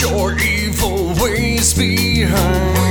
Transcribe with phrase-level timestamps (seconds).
[0.00, 2.82] your evil ways behind.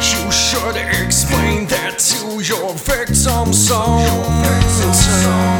[0.00, 2.58] You should explain that to your.
[3.68, 5.57] Your victims.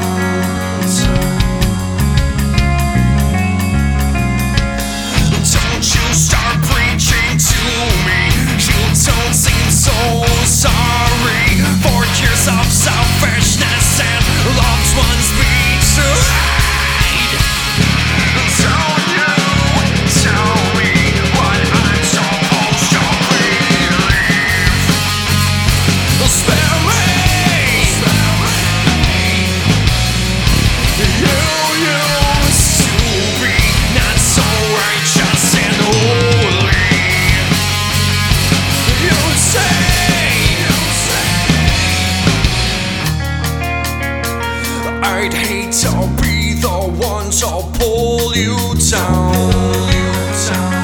[45.19, 48.57] might hate, I'll be the one to pull you
[48.89, 49.35] down.
[49.35, 50.78] Pull you down.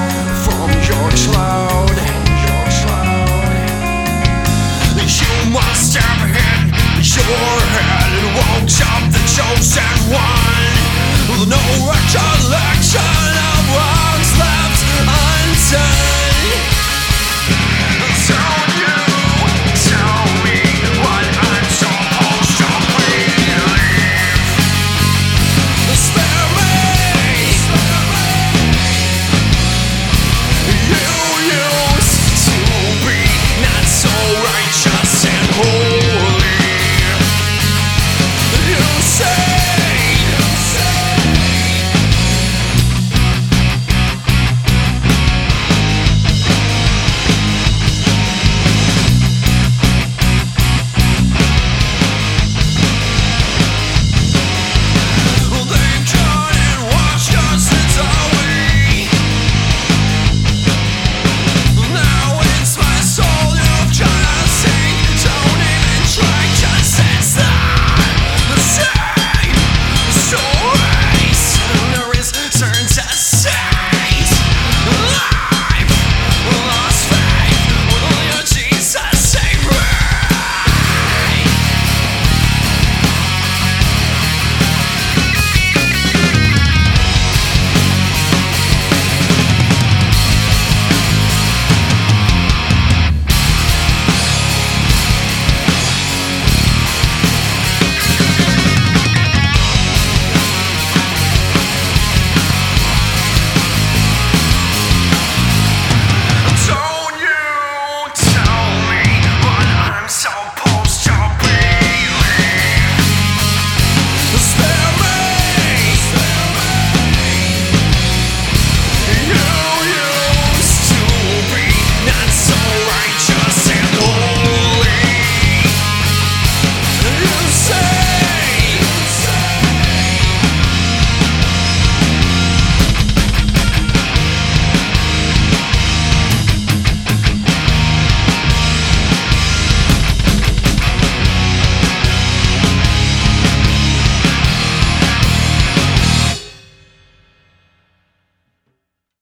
[127.65, 128.04] say.